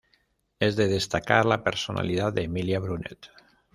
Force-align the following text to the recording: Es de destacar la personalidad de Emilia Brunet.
Es 0.59 0.75
de 0.77 0.87
destacar 0.87 1.45
la 1.45 1.63
personalidad 1.63 2.33
de 2.33 2.41
Emilia 2.45 2.79
Brunet. 2.79 3.29